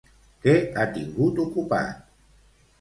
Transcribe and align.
Què 0.45 0.55
ha 0.77 0.87
tingut 0.95 1.43
ocupat? 1.45 2.05